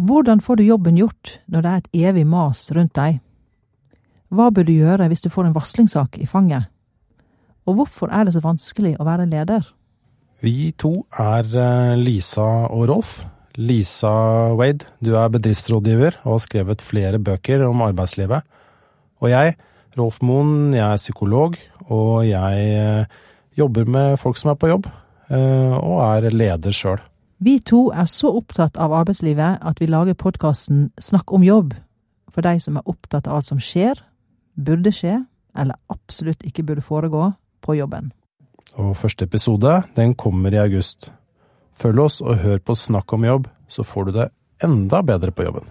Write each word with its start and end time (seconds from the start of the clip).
Hvordan 0.00 0.40
får 0.40 0.56
du 0.56 0.64
jobben 0.64 0.96
gjort 0.96 1.34
når 1.52 1.64
det 1.64 1.70
er 1.70 1.80
et 1.80 1.98
evig 2.08 2.22
mas 2.24 2.62
rundt 2.72 2.94
deg? 2.96 3.18
Hva 4.32 4.46
bør 4.54 4.64
du 4.64 4.72
gjøre 4.72 5.08
hvis 5.10 5.20
du 5.20 5.28
får 5.32 5.50
en 5.50 5.56
varslingssak 5.56 6.16
i 6.22 6.28
fanget? 6.30 6.70
Og 7.68 7.76
hvorfor 7.76 8.08
er 8.08 8.24
det 8.24 8.32
så 8.32 8.40
vanskelig 8.40 8.94
å 8.96 9.04
være 9.04 9.28
leder? 9.28 9.66
Vi 10.40 10.70
to 10.80 11.02
er 11.20 11.44
eh, 11.44 11.98
Lisa 12.00 12.46
og 12.70 12.86
Rolf. 12.88 13.18
Lisa 13.60 14.54
Wade, 14.56 14.88
du 15.04 15.12
er 15.18 15.28
bedriftsrådgiver 15.34 16.22
og 16.22 16.38
har 16.38 16.42
skrevet 16.46 16.84
flere 16.86 17.20
bøker 17.20 17.66
om 17.66 17.82
arbeidslivet. 17.84 18.46
Og 19.20 19.28
jeg, 19.34 19.58
Rolf 19.98 20.22
Moen, 20.24 20.72
jeg 20.72 20.86
er 20.86 21.02
psykolog, 21.02 21.58
og 21.90 22.24
jeg 22.24 22.72
eh, 22.78 23.20
jobber 23.58 23.84
med 23.84 24.16
folk 24.22 24.40
som 24.40 24.54
er 24.54 24.56
på 24.62 24.70
jobb, 24.70 24.88
eh, 25.28 25.76
og 25.76 26.00
er 26.06 26.30
leder 26.32 26.72
sjøl. 26.72 27.02
Vi 27.40 27.56
to 27.64 27.86
er 27.88 28.04
så 28.04 28.28
opptatt 28.36 28.76
av 28.76 28.92
arbeidslivet 28.92 29.62
at 29.64 29.78
vi 29.80 29.86
lager 29.88 30.16
podkasten 30.18 30.90
Snakk 31.00 31.32
om 31.32 31.44
jobb, 31.44 31.72
for 32.28 32.44
de 32.44 32.60
som 32.60 32.76
er 32.76 32.84
opptatt 32.84 33.30
av 33.30 33.38
alt 33.38 33.48
som 33.48 33.62
skjer, 33.64 33.96
burde 34.60 34.92
skje, 34.92 35.14
eller 35.56 35.78
absolutt 35.88 36.44
ikke 36.44 36.66
burde 36.68 36.84
foregå, 36.84 37.30
på 37.64 37.78
jobben. 37.78 38.12
Og 38.76 38.92
første 38.96 39.24
episode, 39.24 39.72
den 39.96 40.14
kommer 40.14 40.52
i 40.52 40.60
august. 40.60 41.10
Følg 41.72 42.04
oss 42.04 42.20
og 42.20 42.42
hør 42.44 42.60
på 42.60 42.76
Snakk 42.76 43.12
om 43.16 43.24
jobb, 43.24 43.48
så 43.68 43.88
får 43.88 44.04
du 44.04 44.16
det 44.18 44.28
enda 44.64 45.00
bedre 45.00 45.32
på 45.32 45.48
jobben. 45.48 45.64